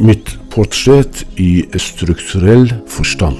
[0.00, 3.36] mitt portrett i strukturell forstand.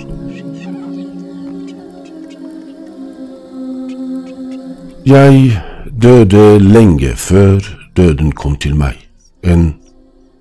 [5.07, 5.61] Jeg
[6.03, 7.65] døde lenge før
[7.97, 8.99] døden kom til meg.
[9.43, 9.75] En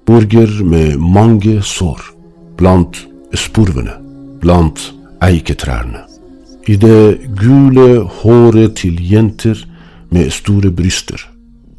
[0.06, 2.02] borger med mange sår,
[2.58, 3.00] blant
[3.34, 3.96] spurvene,
[4.42, 4.94] blant
[5.24, 6.04] eiketrærne.
[6.68, 9.58] I det gule håret til jenter
[10.12, 11.22] med store bryster.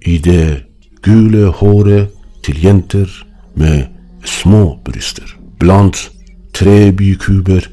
[0.06, 0.64] I det
[1.02, 2.08] gule håret
[2.42, 3.08] til jenter
[3.54, 5.36] med små bryster.
[5.58, 6.10] Blant
[6.52, 7.66] tre bykuber,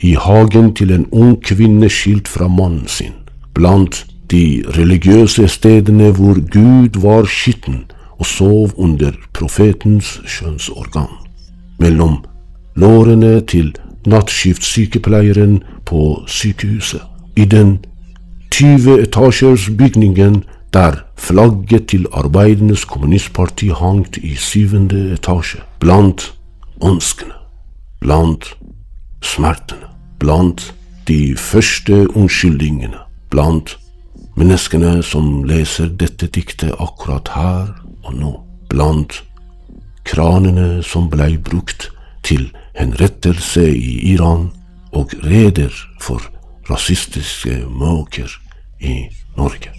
[0.00, 3.14] i hagen til en ung kvinne skilt fra mannen sin.
[3.54, 7.84] Blant de religiøse stedene hvor Gud var skitten
[8.18, 11.08] og sov under profetens kjønnsorgan.
[11.78, 12.18] Mellom
[12.76, 13.72] lårene til
[14.06, 17.02] nattskiftsykepleieren på sykehuset.
[17.36, 17.78] I den
[18.50, 25.60] 20 etasjers bygningen der flagget til Arbeidernes Kommunistparti hangt i syvende etasje.
[25.80, 26.34] Blant
[26.84, 27.34] ønskene,
[28.00, 28.56] blant
[29.22, 29.86] smertene,
[30.18, 30.74] blant
[31.08, 32.98] de første unnskyldningene,
[33.30, 33.78] blant
[34.36, 37.70] menneskene som leser dette diktet akkurat her
[38.04, 38.32] og nå,
[38.68, 39.22] blant
[40.04, 41.90] kranene som blei brukt
[42.26, 44.50] til henrettelse i Iran
[44.92, 46.22] og reder for
[46.70, 48.30] rasistiske måker
[48.80, 49.04] i
[49.36, 49.73] Norge.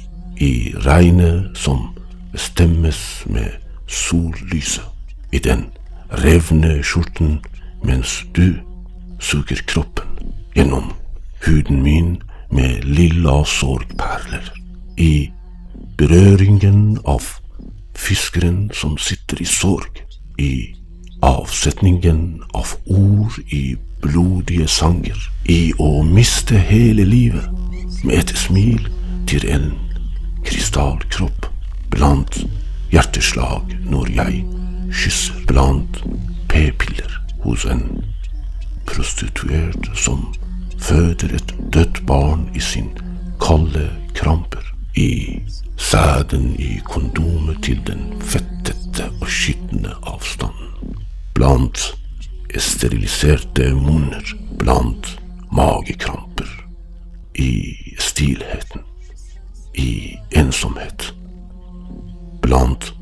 [0.85, 1.87] Regnet som
[2.31, 3.49] bestemmes med
[3.87, 4.83] sollyset.
[5.31, 5.65] I den
[6.09, 7.39] revne skjorten
[7.83, 8.53] mens du
[9.19, 10.05] suger kroppen
[10.55, 10.91] gjennom
[11.45, 14.51] huden min med lilla sorgperler.
[14.97, 15.31] I
[15.97, 17.23] berøringen av
[17.95, 20.03] fiskeren som sitter i sorg.
[20.37, 20.75] I
[21.21, 25.17] avsetningen av ord i blodige sanger.
[25.49, 27.49] I å miste hele livet
[28.03, 28.85] med et smil
[29.25, 29.71] til en
[30.45, 31.49] krystallkropp.
[31.93, 32.39] Blant
[32.91, 34.43] hjerteslag når jeg
[34.91, 35.41] kysser.
[35.49, 36.01] Blant
[36.51, 37.11] p-piller
[37.45, 37.83] hos en
[38.89, 40.25] prostituert som
[40.81, 42.89] føder et dødt barn i sin
[43.41, 44.63] kalde kramper.
[44.95, 45.41] I
[45.77, 50.95] sæden i kondomet til den fettete og skitne avstanden.
[51.35, 51.91] Blant
[52.57, 54.35] steriliserte munner.
[54.59, 55.19] Blant
[55.51, 56.47] magekramper.
[57.35, 58.81] I stilheten.
[59.77, 61.13] I ensomhet.
[62.41, 62.93] Blant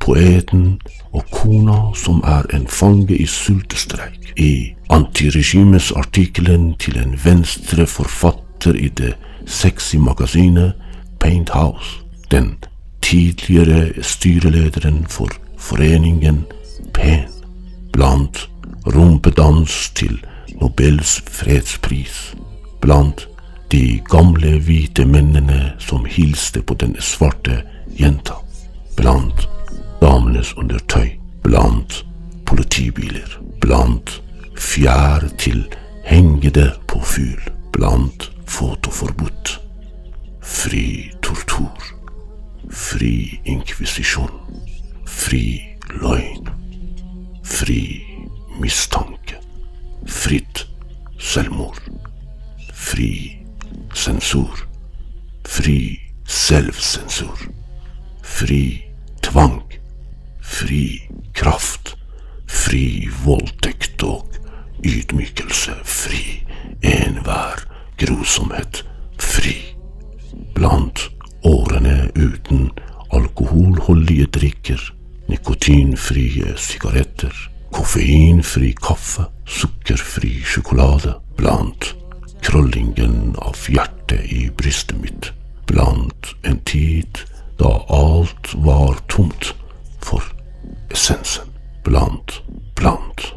[0.00, 0.80] poeten
[1.12, 4.32] og kona som er en fange i sultestreik.
[4.36, 9.14] I antiregimesartikkelen til en venstre forfatter i det
[9.46, 10.72] sexy magasinet
[11.20, 12.00] Paint House.
[12.30, 12.56] Den
[13.02, 15.28] tidligere styrelederen for
[15.58, 16.44] foreningen
[16.94, 17.28] Pen.
[17.92, 18.48] Blant
[18.86, 20.24] rumpedans til
[20.60, 22.34] Nobels fredspris.
[22.80, 23.28] Blant
[23.72, 27.62] de gamle hvite mennene som hilste på den svarte
[28.00, 28.38] jenta.
[28.96, 29.48] Blant
[30.00, 31.18] damenes undertøy.
[31.42, 32.04] Blant
[32.46, 33.38] politibiler.
[33.60, 34.22] Blant
[34.58, 35.66] fjær til
[36.04, 37.50] hengede på fugl.
[37.72, 39.58] Blant fotoforbudt.
[40.42, 41.92] Fri tortur.
[42.70, 44.32] Fri inkvisisjon.
[45.06, 45.60] Fri
[46.00, 46.48] løgn.
[47.44, 47.82] Fri
[48.60, 49.36] mistanke.
[50.06, 50.64] Fritt
[51.18, 51.82] selvmord.
[52.72, 53.38] Fri
[53.94, 54.66] sensur.
[55.48, 57.48] Fri selvsensur.
[58.22, 58.84] Fri
[59.22, 59.62] tvang.
[60.40, 61.96] Fri kraft.
[62.48, 64.26] Fri voldtekt og
[64.84, 65.76] ydmykelse.
[65.84, 66.42] Fri
[66.82, 67.64] enhver
[67.98, 68.84] grusomhet.
[69.18, 69.56] Fri.
[70.54, 71.08] Blant
[71.44, 72.70] årene uten
[73.14, 74.80] alkoholholdige drikker,
[75.28, 77.34] nikotinfrie sigaretter,
[77.72, 81.94] koffeinfri kaffe, sukkerfri sjokolade, blant
[82.44, 85.32] krøllingen av hjertet i brystet mitt,
[85.68, 87.22] blant en tid
[87.58, 89.52] da alt var tomt
[90.04, 90.24] for
[90.94, 91.50] essensen,
[91.84, 92.40] blant,
[92.78, 93.32] blant.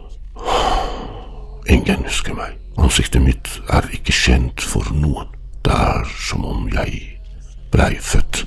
[1.69, 2.57] Ingen husker meg.
[2.81, 5.29] Ansiktet mitt er ikke kjent for noen.
[5.65, 7.01] Det er som om jeg
[7.73, 8.45] blei født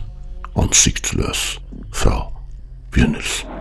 [0.59, 1.47] ansiktsløs
[1.95, 2.19] fra
[2.91, 3.54] begynnelsen.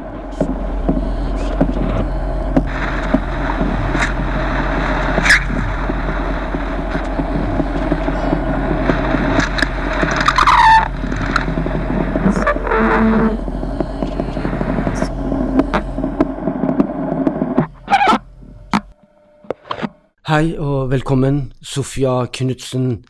[20.34, 23.04] Hei og velkommen, Sofia Knutsen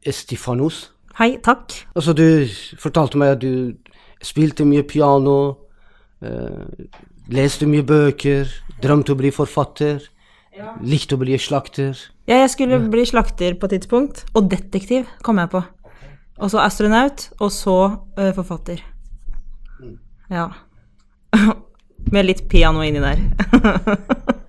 [0.00, 0.78] Estifanos.
[1.18, 1.74] Hei, takk.
[1.92, 2.48] Altså, du
[2.80, 3.74] fortalte meg at du
[4.24, 5.34] spilte mye piano,
[6.24, 6.88] eh,
[7.28, 8.48] leste mye bøker,
[8.80, 10.00] drømte å bli forfatter,
[10.80, 12.00] likte å bli slakter.
[12.24, 15.60] Ja, jeg skulle bli slakter på et tidspunkt, og detektiv kom jeg på.
[16.40, 17.76] Og så astronaut, og så
[18.16, 18.80] uh, forfatter.
[20.32, 20.48] Ja.
[22.14, 23.20] Med litt piano inni der.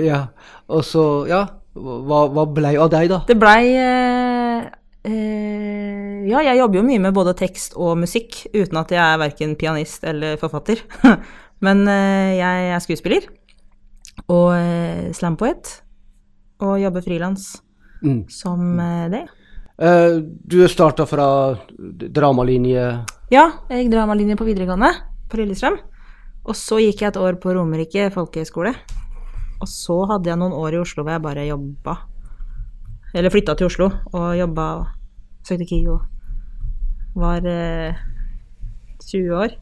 [0.00, 0.26] Ja.
[0.68, 1.46] Og så, ja.
[1.72, 3.22] Hva, hva blei av deg, da?
[3.24, 4.66] Det blei eh,
[5.08, 9.20] eh, Ja, jeg jobber jo mye med både tekst og musikk, uten at jeg er
[9.22, 10.82] verken pianist eller forfatter.
[11.64, 13.28] Men eh, jeg er skuespiller
[14.28, 15.78] og eh, slampoet,
[16.62, 17.54] og jobber frilans
[18.02, 18.24] Mm.
[18.26, 19.20] som eh, det.
[19.78, 20.16] Eh,
[20.50, 22.82] du starta fra dramalinje
[23.30, 24.90] Ja, jeg gikk dramalinje på videregående
[25.30, 25.76] på Lillestrøm.
[26.42, 28.74] Og så gikk jeg et år på Romerike folkehøgskole.
[29.62, 31.96] Og så hadde jeg noen år i Oslo hvor jeg bare jobba.
[33.14, 35.98] Eller flytta til Oslo og jobba og søkte KIO.
[37.14, 38.00] var eh,
[39.06, 39.56] 20 år.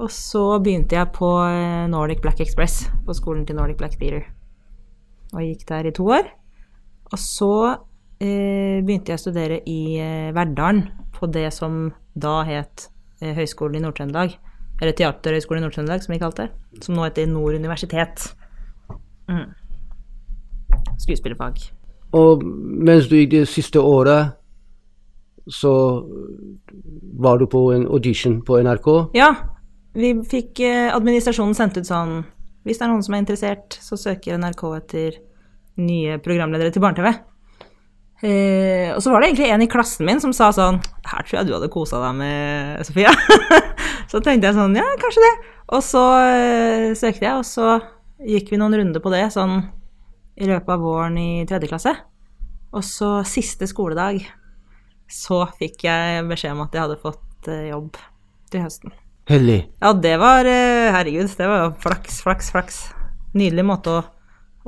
[0.00, 4.28] Og så begynte jeg på eh, Nordic Black Express, på skolen til Nordic Black Theater.
[5.34, 6.30] Og gikk der i to år.
[7.10, 7.52] Og så
[8.22, 10.86] eh, begynte jeg å studere i eh, Verdalen,
[11.16, 12.88] på det som da het
[13.20, 14.38] eh, Høgskolen i Nord-Trøndelag.
[14.80, 16.84] Eller Teaterhøgskolen i Nord-Trøndelag, som vi kalte det.
[16.86, 18.30] Som nå heter Nord universitet.
[19.30, 19.46] Mm.
[21.00, 21.62] Skuespillerfag.
[22.18, 24.34] Og mens du gikk det siste året,
[25.50, 25.72] så
[27.20, 28.90] var du på en audition på NRK.
[29.16, 29.30] Ja,
[29.94, 32.20] vi fikk eh, administrasjonen sendt ut sånn
[32.62, 35.18] Hvis det er noen som er interessert, så søker NRK etter
[35.80, 37.08] nye programledere til barne-TV.
[38.20, 40.76] Eh, og så var det egentlig en i klassen min som sa sånn
[41.08, 43.14] Her tror jeg du hadde kosa deg med Sofia.
[44.12, 45.32] så tenkte jeg sånn Ja, kanskje det.
[45.70, 47.78] Og så eh, søkte jeg, og så
[48.26, 49.62] gikk vi noen runder på det sånn
[50.40, 51.94] i løpet av våren i tredje klasse.
[52.72, 54.22] Og så siste skoledag
[55.10, 57.96] så fikk jeg beskjed om at jeg hadde fått eh, jobb
[58.52, 58.92] til høsten.
[59.30, 59.60] Hellig.
[59.82, 62.78] Ja, det var eh, Herregud, det var jo flaks, flaks, flaks.
[63.34, 64.04] Nydelig måte å,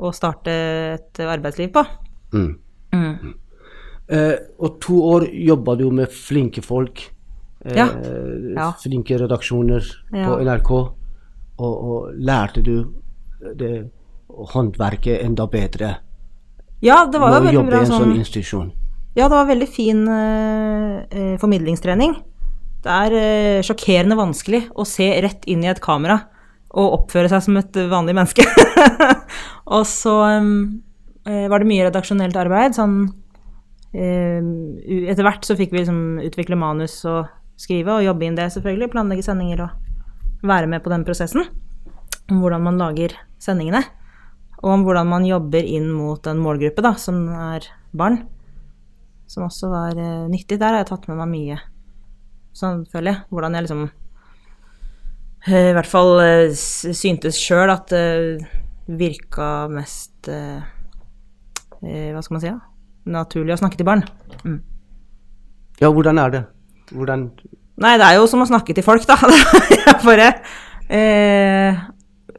[0.03, 0.51] å starte
[0.97, 1.83] et arbeidsliv på.
[2.35, 2.51] Mm.
[2.93, 3.33] Mm.
[4.13, 7.05] Eh, og to år jobba du med flinke folk.
[7.63, 7.87] Eh, Ja.
[8.57, 8.67] Ja.
[8.83, 10.27] Flinke redaksjoner Ja.
[10.27, 10.71] på NRK.
[11.63, 12.75] Og, og lærte du
[13.59, 13.73] det
[14.53, 15.95] håndverket enda bedre
[16.83, 18.71] Ja, det var jo veldig bra sånn sånn institusjon?
[19.13, 22.15] Ja, det var veldig fin eh, eh, formidlingstrening.
[22.83, 26.17] Det er eh, sjokkerende vanskelig å se rett inn i et kamera
[26.73, 28.45] og oppføre seg som et vanlig menneske.
[29.77, 32.73] og så eh, var det mye redaksjonelt arbeid.
[32.75, 32.97] Sånn
[33.93, 34.41] eh,
[35.13, 37.29] Etter hvert så fikk vi liksom utvikle manus og
[37.61, 38.89] skrive og jobbe inn det, selvfølgelig.
[38.95, 41.45] Planlegge sendinger og være med på den prosessen.
[42.31, 43.83] Om hvordan man lager sendingene.
[44.63, 48.21] Og om hvordan man jobber inn mot en målgruppe, da, som er barn
[49.33, 50.59] som også var uh, nyttig.
[50.61, 51.59] Der har jeg tatt med meg mye,
[52.55, 53.23] sånn føler jeg.
[53.33, 58.03] Hvordan jeg liksom uh, I hvert fall uh, syntes sjøl at det
[58.83, 62.59] virka mest Hva skal man si, da?
[63.15, 64.03] Naturlig å snakke til barn.
[64.43, 64.57] Mm.
[65.79, 66.41] Ja, hvordan er det?
[66.91, 67.29] Hvordan
[67.83, 69.15] Nei, det er jo som å snakke til folk, da.
[69.73, 70.27] jeg bare
[70.91, 71.79] eh,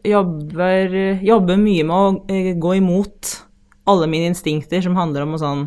[0.05, 0.95] jobber,
[1.25, 3.33] jobber mye med å eh, gå imot
[3.89, 5.65] alle mine instinkter som handler om å sånn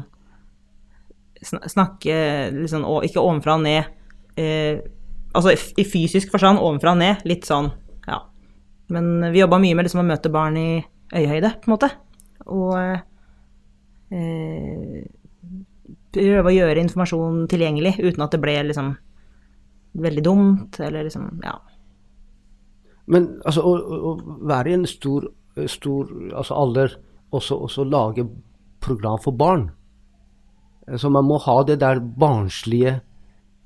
[1.45, 2.15] snakke
[2.55, 3.91] liksom, ikke ovenfra og ned.
[4.37, 4.79] Eh,
[5.37, 7.69] altså i fysisk forstand ovenfra og ned, litt sånn,
[8.07, 8.23] ja.
[8.93, 10.69] Men vi jobba mye med liksom å møte barn i
[11.13, 11.91] øyehøyde, på en måte.
[12.47, 12.73] Og
[14.15, 15.05] eh,
[16.17, 18.95] prøve å gjøre informasjon tilgjengelig uten at det ble liksom
[19.97, 21.57] veldig dumt, eller liksom, ja.
[23.07, 23.73] Men altså, å,
[24.11, 24.13] å
[24.47, 25.29] være i en stor,
[25.71, 26.95] stor altså alder,
[27.31, 28.27] også, også lage
[28.83, 29.69] program for barn
[30.95, 32.99] Så man må ha det der barnslige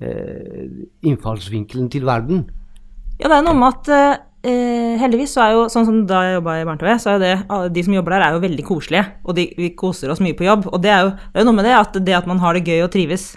[0.02, 0.66] eh,
[1.06, 2.48] innfallsvinkelen til verden.
[3.20, 3.90] Ja, det er noe med at
[4.42, 7.22] eh, heldigvis så er jo, sånn som da jeg jobba i barne-TV, så er jo
[7.22, 10.34] det, de som jobber der er jo veldig koselige, og de, vi koser oss mye
[10.38, 10.66] på jobb.
[10.72, 12.64] Og det er jo, det er noe med det at det at man har det
[12.66, 13.28] gøy og trives,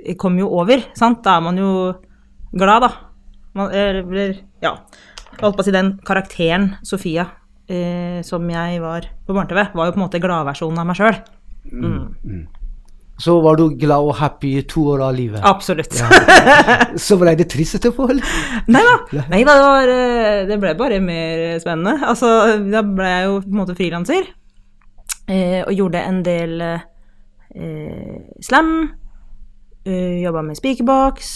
[0.00, 1.20] eh, kommer jo over, sant?
[1.26, 1.74] Da er man jo
[2.56, 2.94] glad, da.
[3.54, 3.68] Man,
[4.08, 4.78] blir, ja.
[5.40, 7.28] Holdt på å si den karakteren, Sofia,
[7.68, 11.18] eh, som jeg var på barne-TV, var jo på en måte gladversjonen av meg sjøl.
[13.22, 15.42] Så var du glad og happy i to år av livet.
[15.46, 15.94] Absolutt.
[17.06, 18.32] Så ble det trist etterpå, eller?
[18.66, 18.94] Nei da,
[19.30, 22.00] nei da det, var, eh, det ble bare mer spennende.
[22.10, 22.32] Altså,
[22.72, 24.26] da ble jeg jo på en måte frilanser,
[25.30, 28.74] eh, og gjorde en del eh, slam,
[29.86, 31.32] eh, jobba med speakerbox,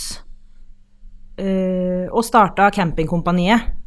[1.39, 3.78] eh, og starta Campingkompaniet,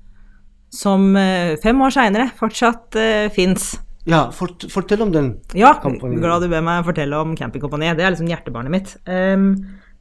[0.71, 3.73] som eh, fem år seinere fortsatt uh, fins.
[4.09, 5.33] Ja, fort, fortell om den.
[5.53, 6.21] Ja, kampanjen.
[6.23, 7.99] glad du ber meg fortelle om Campingkompaniet.
[7.99, 8.93] Det er liksom hjertebarnet mitt.
[9.05, 9.51] Um,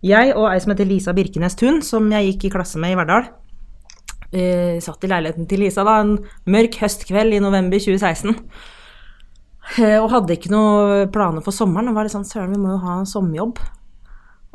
[0.07, 3.01] jeg og ei som heter Lisa Birkenes Thun, som jeg gikk i klasse med i
[3.01, 3.29] Verdal,
[4.31, 6.15] uh, satt i leiligheten til Lisa da en
[6.49, 8.39] mørk høstkveld i november 2016.
[9.75, 11.91] Uh, og hadde ikke noen planer for sommeren.
[11.91, 13.61] Og var litt sånn Søren, vi må jo ha sommerjobb.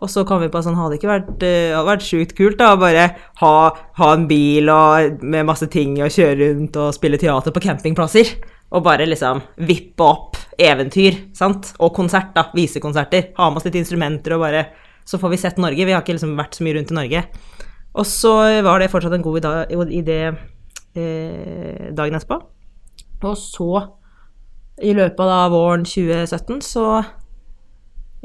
[0.03, 2.73] Og så kom vi på sånn, hadde det ikke vært, uh, vært sjukt kult da,
[2.75, 3.05] å bare
[3.39, 3.53] ha,
[3.99, 8.33] ha en bil og, med masse ting og kjøre rundt og spille teater på campingplasser.
[8.75, 11.71] Og bare liksom vippe opp eventyr, sant?
[11.79, 12.49] Og konsert, da.
[12.55, 13.29] Visekonserter.
[13.37, 14.65] Ha med oss litt instrumenter og bare
[15.05, 15.85] Så får vi sett Norge.
[15.85, 17.19] Vi har ikke liksom vært så mye rundt i Norge.
[17.93, 18.31] Og så
[18.65, 20.17] var det fortsatt en god idé
[20.97, 22.39] eh, dagen etterpå.
[23.21, 23.69] Og så,
[24.81, 26.87] i løpet av våren 2017, så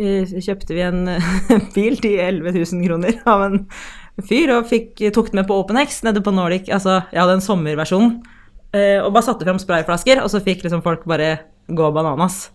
[0.00, 1.00] kjøpte vi en
[1.76, 3.58] bil til 11 000 kroner av en
[4.26, 6.68] fyr, og fikk, tok den med på OpenX nede på Nordic.
[6.72, 8.10] Altså, jeg hadde en sommerversjon,
[8.76, 11.34] eh, og bare satte frem sprayflasker, og så fikk liksom folk bare
[11.70, 12.48] gå bananas.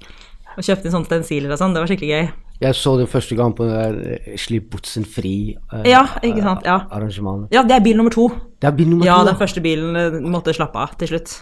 [0.56, 1.74] Og kjøpte inn sånne stensiler og sånn.
[1.76, 2.28] Det var skikkelig gøy.
[2.64, 6.40] Jeg så det første gang på det der eh, Slipp botsen fri eh, Ja, ikke
[6.46, 6.78] sant, ja.
[6.96, 7.52] arrangementet.
[7.52, 8.30] Ja, det er bil nummer to.
[8.64, 9.28] Det er bil nummer Ja, to.
[9.34, 11.34] den første bilen eh, måtte slappe av til slutt.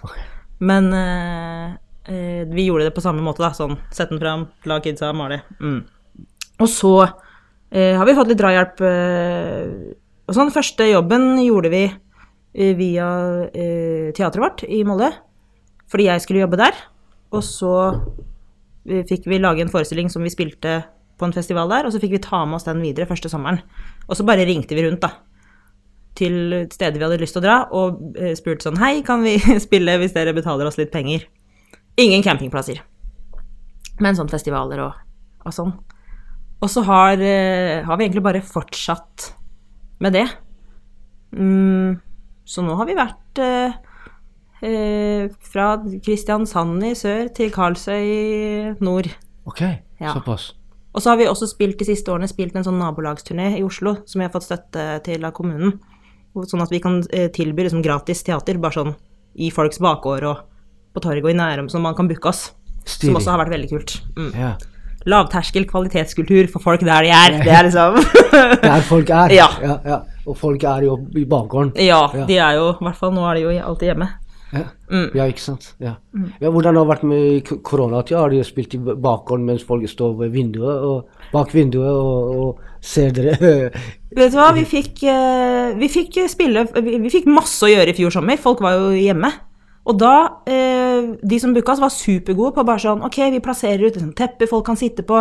[0.63, 1.75] Men eh,
[2.07, 3.51] eh, vi gjorde det på samme måte, da.
[3.55, 5.41] Sånn, sett den fram, la kidsa male.
[5.59, 5.81] Mm.
[6.61, 8.83] Og så eh, har vi fått litt drahjelp.
[8.87, 9.91] Eh,
[10.27, 13.09] og sånn, første jobben gjorde vi eh, via
[13.49, 15.11] eh, teatret vårt i Molde.
[15.91, 16.77] Fordi jeg skulle jobbe der.
[17.33, 17.75] Og så
[18.83, 20.81] fikk vi lage en forestilling som vi spilte
[21.19, 23.61] på en festival der, og så fikk vi ta med oss den videre første sommeren.
[24.09, 25.13] Og så bare ringte vi rundt, da
[26.13, 29.31] til steder vi hadde lyst til å dra, og spurte sånn Hei, kan vi
[29.65, 31.25] spille hvis dere betaler oss litt penger?
[32.01, 32.81] Ingen campingplasser.
[34.01, 34.93] Men sånn festivaler og,
[35.45, 35.73] og sånn.
[36.63, 39.33] Og så har, eh, har vi egentlig bare fortsatt
[40.01, 40.25] med det.
[41.35, 41.99] Mm,
[42.45, 43.75] så nå har vi vært eh,
[44.63, 45.67] eh, fra
[46.05, 49.09] Kristiansand i sør til Karlsøy i nord.
[49.45, 49.61] Ok,
[49.99, 50.13] Ja.
[50.13, 50.53] såpass.
[50.93, 53.95] Og så har vi også spilt de siste årene spilt en sånn nabolagsturné i Oslo,
[54.05, 55.79] som vi har fått støtte til av kommunen.
[56.35, 58.95] Sånn at vi kan eh, tilby liksom gratis teater, bare sånn
[59.35, 60.43] i folks bakgård og
[60.93, 62.51] på torget og i Nærum, som man kan booke oss.
[62.85, 63.97] Som også har vært veldig kult.
[64.17, 64.31] Mm.
[64.37, 64.53] Ja.
[65.09, 67.37] Lavterskel kvalitetskultur for folk der de er.
[67.43, 67.99] Det er liksom
[68.63, 69.35] Der folk er.
[69.35, 69.47] Ja.
[69.61, 70.01] ja, ja.
[70.27, 71.73] Og folk er jo i bakgården.
[71.83, 74.09] Ja, de er jo I hvert fall nå er de jo alltid hjemme.
[74.53, 74.67] Ja.
[74.91, 75.07] Mm.
[75.25, 75.71] ikke sant.
[75.81, 75.95] Ja,
[76.39, 78.19] hvordan har det vært med koronatida?
[78.21, 82.83] Har de spilt i bakgården mens folk står ved vinduet og bak vinduet og, og
[82.83, 83.71] ser dere?
[84.17, 87.95] Vet du hva, vi fikk, eh, vi fikk spille vi, vi fikk masse å gjøre
[87.95, 88.37] i fjor sommer.
[88.37, 89.33] Folk var jo hjemme.
[89.83, 93.83] Og da, eh, de som booka oss, var supergode på bare sånn Ok, vi plasserer
[93.83, 95.19] ut liksom, tepper folk kan sitte på.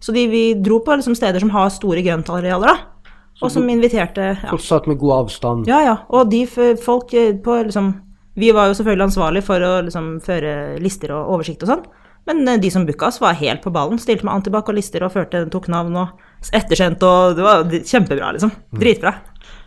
[0.00, 3.12] Så de, vi dro på liksom, steder som har store grøntarealer, da.
[3.42, 4.48] Og som inviterte ja.
[4.50, 5.68] Folk satt med god avstand.
[5.70, 5.96] ja, ja.
[6.10, 7.94] Og de folk eh, på liksom
[8.38, 11.84] Vi var jo selvfølgelig ansvarlig for å liksom føre lister og oversikt og sånn.
[12.28, 13.98] Men eh, de som booka oss, var helt på ballen.
[13.98, 18.32] Stilte med antibac og lister og førte, tok navn og ettersendt og Det var kjempebra,
[18.36, 18.52] liksom.
[18.78, 19.14] Dritbra.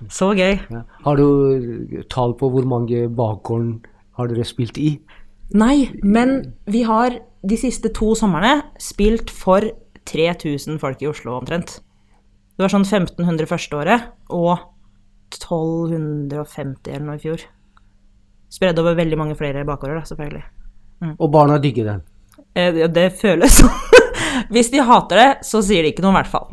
[0.10, 0.57] Så gøy.
[0.71, 0.83] Ja.
[1.05, 3.81] Har du tall på hvor mange bakgården
[4.18, 4.96] har dere spilt i?
[5.58, 9.65] Nei, men vi har de siste to somrene spilt for
[10.08, 11.80] 3000 folk i Oslo omtrent.
[12.56, 14.58] Det var sånn 1500 første året og
[15.32, 17.44] 1250 eller noe i fjor.
[18.51, 20.44] Spredd over veldig mange flere bakgårder, da, selvfølgelig.
[21.18, 22.01] Og barna digger den.
[22.53, 23.77] Eh, Det, det føles sånn.
[24.53, 26.50] Hvis de hater det, så sier de ikke noe, i hvert fall.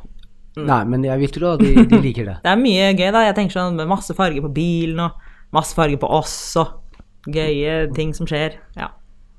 [0.59, 2.37] Nei, men jeg vil tro at de, de liker det.
[2.45, 3.25] Det er mye gøy, da.
[3.29, 5.19] Jeg tenker sånn med masse farger på bilen og
[5.55, 6.77] masse farger på oss og
[7.27, 8.59] gøye ting som skjer.
[8.79, 8.93] Ja.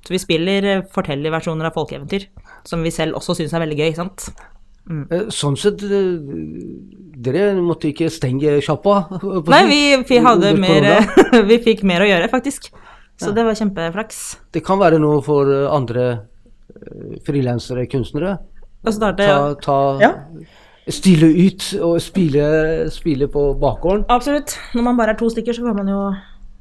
[0.05, 2.29] Så vi spiller eh, fortellerversjoner av folkeeventyr,
[2.67, 4.29] som vi selv også syns er veldig gøy, sant.
[4.89, 5.29] Mm.
[5.33, 6.15] Sånn sett, eh,
[7.21, 9.03] dere måtte ikke stenge sjappa?
[9.53, 10.88] Nei, vi, vi hadde mer.
[11.50, 12.71] Vi fikk mer å gjøre, faktisk.
[13.19, 14.19] Så det var kjempeflaks.
[14.55, 18.38] Det kan være noe for eh, andre eh, frilansere, kunstnere.
[18.88, 20.13] Starte Ta, ta Ja.
[20.89, 22.45] Stille ut og spille,
[22.89, 24.07] spille på bakgården.
[24.09, 24.55] Absolutt.
[24.74, 26.00] Når man bare er to stykker, så kan man jo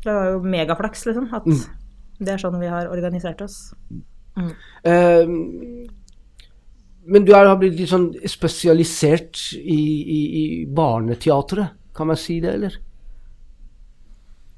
[0.08, 1.28] Det var jo megaflaks, liksom.
[1.36, 1.60] At Mm.
[2.24, 3.58] det er sånn vi har organisert oss.
[4.38, 5.26] Eh,
[7.08, 9.78] men du er, har blitt litt sånn spesialisert i,
[10.16, 12.76] i, i barneteatret, kan man si det, eller?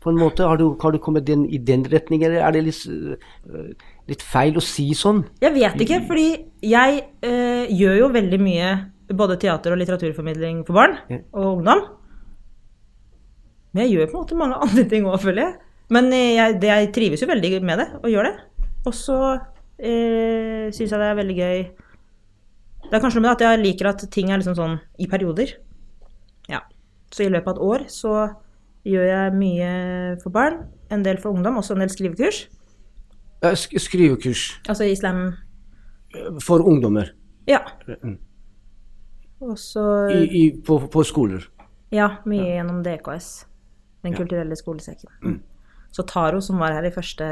[0.00, 2.62] På en måte, Har du, har du kommet den, i den retning, eller er det
[2.64, 3.72] litt, eh,
[4.08, 5.24] litt feil å si sånn?
[5.44, 6.28] Jeg vet ikke, fordi
[6.64, 8.70] jeg eh, gjør jo veldig mye
[9.12, 11.18] både teater- og litteraturformidling for barn Ja.
[11.34, 11.82] og ungdom.
[13.72, 15.56] Men jeg gjør på en måte mange andre ting òg, føler jeg.
[15.94, 18.36] Men eh, jeg, det, jeg trives jo veldig med det, og gjør det.
[18.86, 19.18] Og så
[19.78, 21.58] eh, syns jeg det er veldig gøy
[22.86, 25.52] Det er kanskje noe med at jeg liker at ting er liksom sånn i perioder.
[26.50, 26.62] Ja.
[27.12, 28.14] Så i løpet av et år så
[28.88, 29.70] gjør jeg mye
[30.22, 32.46] for barn, en del for ungdom, også en del skrivekurs.
[33.40, 35.30] Sk skrivekurs Altså islam
[36.44, 37.14] for ungdommer
[37.48, 37.62] Ja.
[38.02, 38.18] Mm.
[39.40, 41.46] Og så i, i, på, på skoler.
[41.92, 43.30] Ja, mye gjennom DKS.
[44.02, 45.40] Den kulturelle skolesekken.
[45.92, 47.26] Så Taro, som var her i første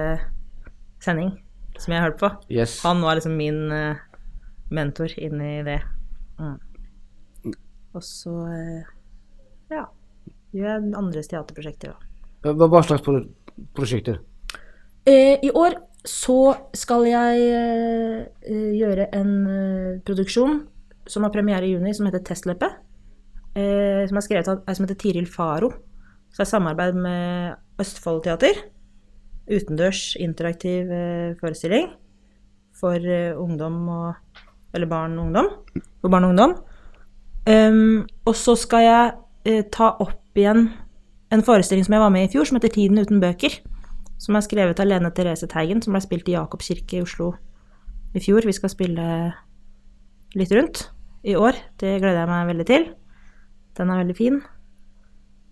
[1.00, 1.30] sending,
[1.78, 2.82] som jeg hørte på, Yes.
[2.82, 3.96] han var liksom min eh,
[4.70, 5.78] mentor inn i det.
[7.94, 8.88] Og så eh,
[9.72, 9.86] ja,
[10.52, 12.04] gjør jeg andres teaterprosjekter òg.
[12.58, 13.22] Hva, slags pro
[13.74, 14.20] prosjekter?
[15.08, 20.60] Eh, I år så skal jeg eh, eh, gjøre en eh, produksjon
[21.08, 22.84] som har premiere i juni, som heter Testløpet.
[23.58, 25.70] Som er skrevet av ei som heter Tiril Faro.
[26.32, 28.60] Så det er med Østfold Teater.
[29.48, 31.88] Utendørs interaktiv eh, forestilling
[32.76, 34.14] for eh, ungdom og
[34.74, 35.46] Eller barn og ungdom.
[36.02, 36.52] For barn og ungdom.
[37.48, 39.12] Um, og så skal jeg
[39.48, 40.66] uh, ta opp igjen
[41.32, 43.56] en forestilling som jeg var med i i fjor, som heter Tiden uten bøker.
[44.20, 47.32] Som er skrevet av Lene Therese Teigen, som ble spilt i Jakob kirke i Oslo
[48.12, 48.44] i fjor.
[48.44, 49.08] Vi skal spille
[50.36, 50.90] litt rundt
[51.24, 51.56] i år.
[51.80, 52.88] Det gleder jeg meg veldig til.
[53.78, 54.40] Den er veldig fin.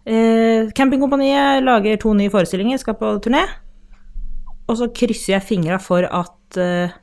[0.07, 3.43] Eh, Campingkompaniet lager to nye forestillinger, skal på turné.
[4.71, 6.95] Og så krysser jeg fingra for at eh,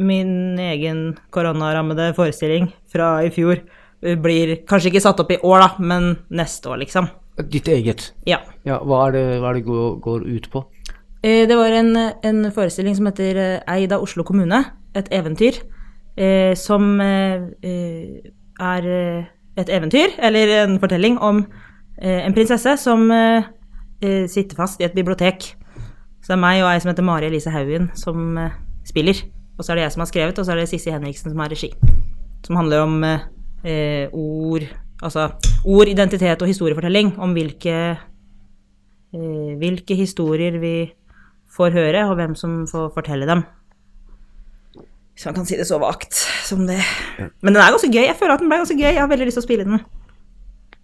[0.00, 1.02] min egen
[1.34, 6.10] koronarammede forestilling fra i fjor eh, blir kanskje ikke satt opp i år, da, men
[6.30, 7.08] neste år, liksom.
[7.52, 8.12] Ditt eget?
[8.26, 8.40] Ja.
[8.66, 10.64] Ja, hva er det, hva er det går, går ut på?
[11.22, 14.64] Eh, Det var en, en forestilling som heter eh, Eid av Oslo kommune,
[14.96, 15.60] et eventyr,
[16.16, 17.52] eh, som er
[19.58, 21.42] et eventyr, eller en fortelling om
[22.02, 23.48] eh, en prinsesse som eh,
[24.02, 25.50] eh, sitter fast i et bibliotek.
[26.22, 28.54] Så det er meg og ei som heter Mari Elise Haugen som eh,
[28.86, 29.24] spiller.
[29.58, 31.42] Og så er det jeg som har skrevet, og så er det Sissi Henriksen som
[31.42, 31.72] har regi.
[32.46, 33.26] Som handler om eh,
[33.64, 34.66] eh, ord,
[35.02, 35.30] altså
[35.64, 37.16] ord, identitet og historiefortelling.
[37.18, 37.80] Om hvilke
[39.08, 40.90] hvilke historier vi
[41.56, 43.40] får høre, og hvem som får fortelle dem.
[45.18, 46.14] Hvis man kan si det så vagt
[46.46, 46.78] som det.
[47.42, 48.04] Men den er ganske gøy.
[48.06, 48.86] Jeg føler at den ble ganske gøy.
[48.92, 49.80] Jeg har veldig lyst til å spille den.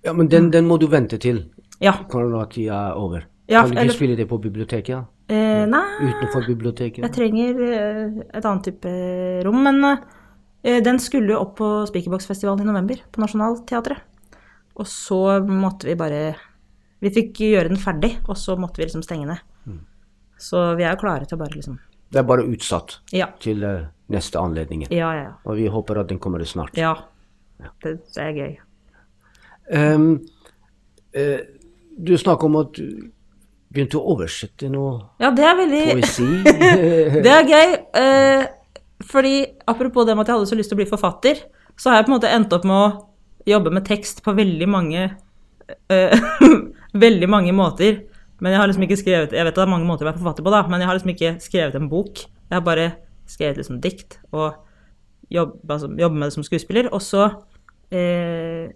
[0.02, 1.44] Ja, men den, den må du vente til
[1.80, 1.92] Ja.
[2.10, 3.22] koronatida er over.
[3.46, 4.88] Ja, kan du ikke eller- spille det på biblioteket?
[4.90, 5.04] Ja?
[5.28, 6.98] Eh, nei, Utenfor biblioteket?
[7.06, 8.90] jeg trenger eh, et annet type
[9.46, 9.62] rom.
[9.62, 9.84] Men
[10.64, 14.02] eh, den skulle jo opp på Spikerboksfestivalen i november, på Nationaltheatret.
[14.76, 16.34] Og så måtte vi bare
[17.00, 19.38] Vi fikk gjøre den ferdig, og så måtte vi liksom stenge ned.
[20.40, 21.78] Så vi er jo klare til å bare liksom
[22.14, 23.26] Det er bare utsatt Ja.
[23.42, 24.86] til eh, neste anledning.
[24.86, 25.32] Ja, ja, ja.
[25.44, 26.76] Og vi håper at den kommer snart.
[26.78, 26.94] Ja.
[27.82, 28.54] Det, det er gøy.
[29.74, 30.20] Um,
[31.16, 31.38] uh,
[31.96, 33.10] du snakker om at du
[33.72, 36.28] begynte å oversette noe Ja, det er veldig poesi.
[37.24, 37.74] Det er gøy.
[37.96, 38.44] Uh,
[39.04, 39.34] fordi
[39.66, 41.42] apropos det med at jeg hadde så lyst til å bli forfatter,
[41.74, 44.68] så har jeg på en måte endt opp med å jobbe med tekst på veldig
[44.70, 45.08] mange
[45.90, 46.28] uh,
[47.04, 48.04] Veldig mange måter.
[48.42, 50.44] Men jeg har liksom ikke skrevet Jeg vet det er mange måter å være forfatter
[50.46, 52.24] på, da, men jeg har liksom ikke skrevet en bok.
[52.24, 52.88] Jeg har bare
[53.30, 54.58] skrevet liksom dikt og
[55.32, 56.90] jobba altså, med det som skuespiller.
[56.92, 57.28] Og så
[57.94, 58.74] eh,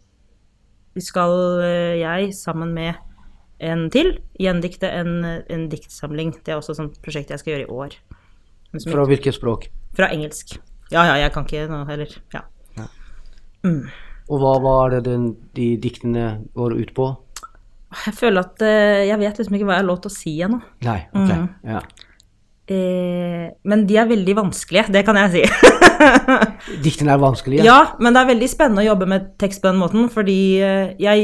[1.02, 2.94] skal eh, jeg sammen med
[3.58, 6.36] en til gjendikte en, en diktsamling.
[6.46, 7.98] Det er også et sånt prosjekt jeg skal gjøre i år.
[8.86, 9.70] Fra hvilket språk?
[9.98, 10.58] fra engelsk.
[10.92, 12.12] Ja, ja, jeg kan ikke noe heller.
[12.34, 12.44] Ja.
[14.28, 17.08] Og hva, var det den, de diktene går ut på?
[18.06, 20.32] Jeg føler at eh, jeg vet liksom ikke hva jeg har lov til å si
[20.44, 20.58] ennå.
[20.84, 21.32] Nei, ok.
[21.32, 21.48] Mhm.
[21.72, 21.80] Ja.
[22.68, 25.42] Eh, men de er veldig vanskelige, det kan jeg si.
[26.84, 27.64] Diktene er vanskelige?
[27.64, 30.92] ja, men det er veldig spennende å jobbe med tekst på den måten, fordi eh,
[31.00, 31.18] jeg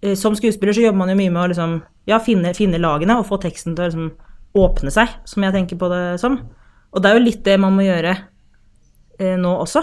[0.00, 1.72] eh, Som skuespiller så jobber man jo mye med å liksom,
[2.06, 4.10] ja, finne, finne lagene og få teksten til å liksom
[4.58, 6.34] åpne seg, som jeg tenker på det som.
[6.94, 8.12] Og det er jo litt det man må gjøre
[9.18, 9.82] eh, nå også.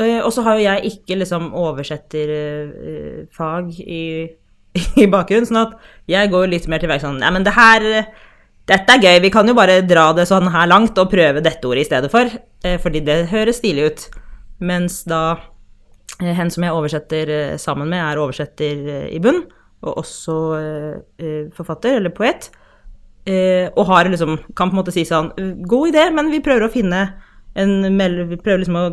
[0.00, 4.02] Eh, og så har jo jeg ikke liksom oversetterfag i,
[5.02, 5.74] i bakgrunnen, sånn at
[6.10, 7.84] jeg går litt mer til verks sånn Nei, men det her
[8.64, 11.68] Dette er gøy, vi kan jo bare dra det sånn her langt og prøve dette
[11.68, 12.30] ordet i stedet for,
[12.64, 14.04] eh, fordi det høres stilig ut.
[14.64, 15.18] Mens da
[16.22, 19.42] eh, hen som jeg oversetter eh, sammen med, er oversetter i bunn,
[19.84, 20.36] og også
[21.52, 22.48] forfatter, eller poet.
[23.76, 25.28] Og har liksom, kan på en måte si sånn
[25.68, 27.02] God idé, men vi prøver å finne
[27.60, 28.86] en vi prøver liksom å,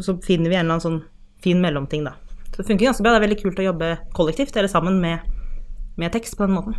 [0.00, 1.02] Så finner vi en eller annen sånn
[1.44, 2.16] fin mellomting, da.
[2.58, 3.12] Så det funker ganske bra.
[3.14, 5.20] Det er veldig kult å jobbe kollektivt, eller sammen med,
[5.96, 6.74] med tekst på den måten.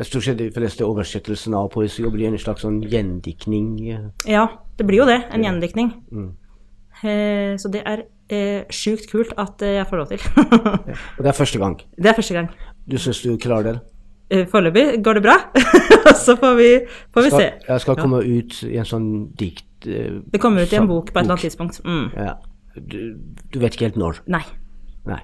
[0.00, 3.66] Stort sett de fleste oversettelsene av poesi blir en slags sånn gjendiktning.
[4.24, 4.46] Ja,
[4.78, 5.18] det blir jo det.
[5.34, 5.90] En gjendiktning.
[7.04, 10.24] Eh, så det er eh, sjukt kult at eh, jeg får lov til.
[11.18, 11.76] Og det er første gang.
[12.02, 12.48] det er første gang.
[12.88, 13.76] Du syns du klarer det?
[14.30, 15.36] Eh, Foreløpig går det bra.
[16.24, 16.70] Så får vi,
[17.12, 17.46] får vi se.
[17.68, 19.68] Jeg skal komme ut i en sånn dikt...
[19.90, 21.82] eh, Det kommer ut i en sånn bok på et eller annet tidspunkt.
[21.84, 22.06] Mm.
[22.14, 22.36] Ja.
[22.78, 23.00] Du,
[23.52, 24.22] du vet ikke helt når?
[24.32, 24.44] Nei.
[25.10, 25.20] Nei.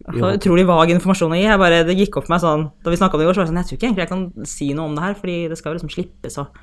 [0.00, 1.44] Jeg var utrolig vag informasjon å gi.
[1.44, 3.36] Jeg bare, det gikk opp for meg sånn Da vi snakka om det i går,
[3.36, 5.16] så var det sånn Jeg tror ikke egentlig jeg kan si noe om det her,
[5.18, 6.62] fordi det skal jo liksom slippes og,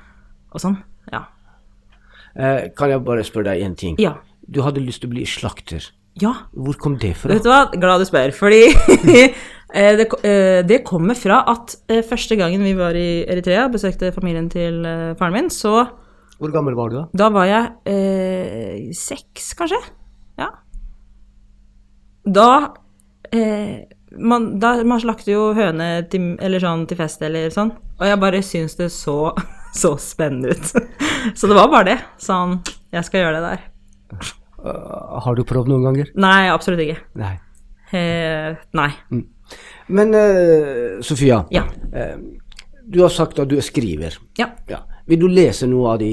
[0.50, 0.74] og sånn.
[1.12, 1.22] Ja.
[2.34, 4.00] Eh, kan jeg bare spørre deg en ting?
[4.02, 4.16] Ja.
[4.48, 5.86] Du hadde lyst til å bli slakter.
[6.18, 6.32] Ja.
[6.50, 7.30] Hvor kom det fra?
[7.30, 8.32] Vet du hva, glad du spør.
[8.34, 8.64] Fordi
[9.14, 14.10] eh, det, eh, det kommer fra at eh, første gangen vi var i Eritrea, besøkte
[14.16, 14.82] familien til
[15.20, 15.86] faren min, så
[16.38, 17.06] Hvor gammel var du da?
[17.22, 19.78] Da var jeg eh, seks, kanskje.
[22.28, 22.48] Da
[23.32, 23.86] eh,
[24.18, 28.20] man, da, man slakter jo høne til, eller sånn, til fest eller sånn, og jeg
[28.22, 29.32] bare syns det så,
[29.80, 30.72] så spennende ut.
[31.38, 31.98] så det var bare det.
[32.22, 32.58] Sånn,
[32.94, 34.32] jeg skal gjøre det der.
[34.58, 36.08] Uh, har du prøvd noen ganger?
[36.18, 36.98] Nei, absolutt ikke.
[37.20, 37.34] Nei.
[37.94, 38.88] Eh, nei.
[39.96, 41.62] Men uh, Sofia, Ja.
[41.94, 42.16] uh,
[42.88, 44.16] du har sagt at du er skriver.
[44.40, 44.50] Ja.
[44.68, 44.82] Ja.
[45.08, 46.12] Vil du lese noe av de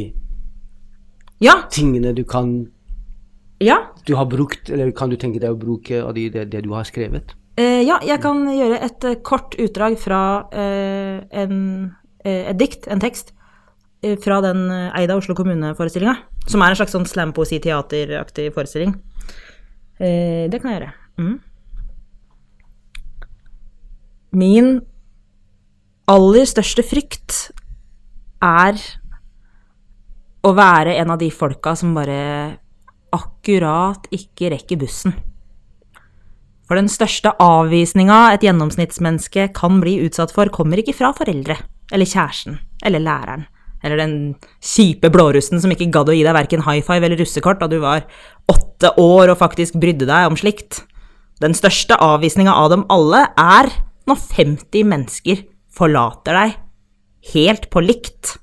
[1.43, 1.61] Ja.
[1.71, 2.67] tingene du kan
[3.63, 3.77] Ja.
[4.05, 6.73] du har brukt, eller kan du tenke deg å bruke av de, det, det du
[6.75, 7.35] har skrevet?
[7.55, 10.19] Eh, ja, jeg kan gjøre et eh, kort utdrag fra
[10.51, 11.55] eh, en,
[12.25, 13.31] eh, et dikt, en tekst,
[14.03, 16.17] eh, fra den Eida Oslo kommune-forestillinga,
[16.51, 18.91] som er en slags sånn slampoesi-teateraktig forestilling.
[20.03, 20.91] Eh, det kan jeg gjøre.
[21.23, 21.39] Mm.
[24.35, 24.69] Min
[26.11, 27.37] aller største frykt
[28.43, 28.83] er
[30.45, 32.59] å være en av de folka som bare
[33.15, 35.15] akkurat ikke rekker bussen.
[36.65, 41.59] For den største avvisninga et gjennomsnittsmenneske kan bli utsatt for, kommer ikke fra foreldre,
[41.93, 43.45] eller kjæresten, eller læreren,
[43.85, 44.15] eller den
[44.65, 47.77] kjipe blårussen som ikke gadd å gi deg verken high five eller russekort da du
[47.83, 48.07] var
[48.49, 50.81] åtte år og faktisk brydde deg om slikt.
[51.43, 53.69] Den største avvisninga av dem alle er
[54.09, 56.57] når 50 mennesker forlater deg,
[57.33, 58.37] helt på likt.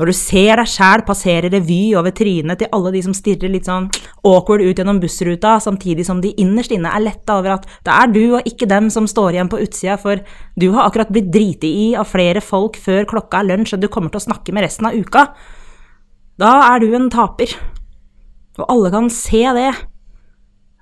[0.00, 3.68] Når du ser deg sjæl passere revy over trynet til alle de som stirrer litt
[3.68, 3.90] sånn
[4.24, 8.14] awkward ut gjennom bussruta, samtidig som de innerst inne er letta over at det er
[8.14, 10.22] du og ikke dem som står igjen på utsida, for
[10.56, 13.90] du har akkurat blitt driti i av flere folk før klokka er lunsj og du
[13.92, 15.26] kommer til å snakke med resten av uka,
[16.40, 17.52] da er du en taper.
[18.58, 19.70] Og alle kan se det.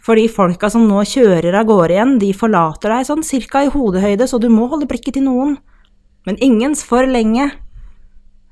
[0.01, 3.73] For de folka som nå kjører av gårde igjen, de forlater deg sånn cirka i
[3.73, 5.59] hodehøyde, så du må holde blikket til noen.
[6.25, 7.51] Men ingens for lenge.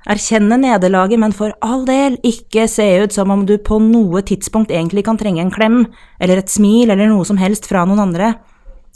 [0.09, 4.71] Erkjenne nederlaget, men for all del ikke se ut som om du på noe tidspunkt
[4.73, 5.83] egentlig kan trenge en klem,
[6.17, 8.33] eller et smil, eller noe som helst fra noen andre.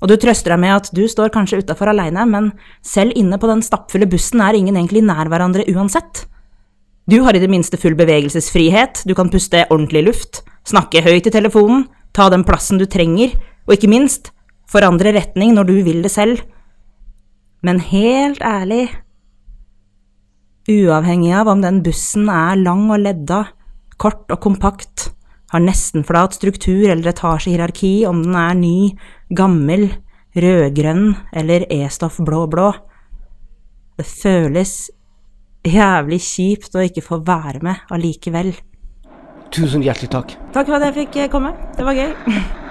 [0.02, 2.49] Og du trøster deg med at du står kanskje utafor aleine, men
[2.82, 6.26] selv inne på den stappfulle bussen er ingen egentlig nær hverandre uansett.
[7.06, 11.36] Du har i det minste full bevegelsesfrihet, du kan puste ordentlig luft, snakke høyt i
[11.36, 13.36] telefonen, ta den plassen du trenger,
[13.67, 14.32] og ikke minst
[14.71, 16.41] forandre retning når du vil det selv.
[17.63, 18.89] Men helt ærlig,
[20.69, 23.43] uavhengig av om den bussen er lang og ledda,
[23.99, 25.10] kort og kompakt,
[25.54, 28.78] har nesten flat struktur eller etasjehierarki, om den er ny,
[29.36, 29.89] gammel,
[30.34, 32.71] rødgrønn eller E-stoff blå-blå.
[33.99, 34.89] Det føles
[35.63, 38.56] jævlig kjipt å ikke få være med allikevel.
[39.54, 40.36] Tusen hjertelig takk.
[40.56, 41.54] Takk for at jeg fikk komme.
[41.78, 42.13] Det var gøy.